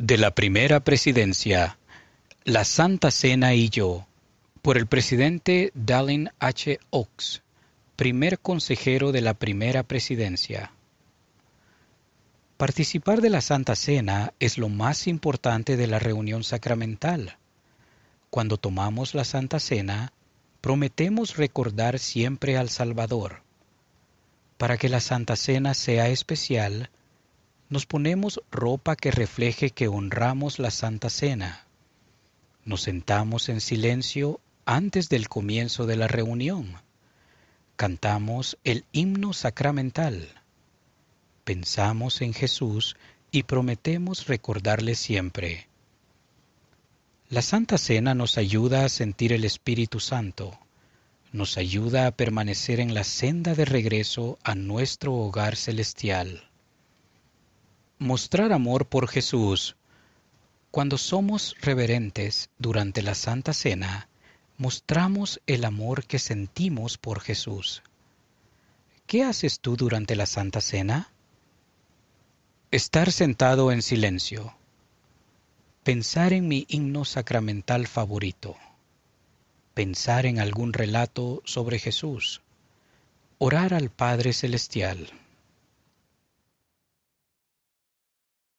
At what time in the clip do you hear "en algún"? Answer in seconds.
80.24-80.72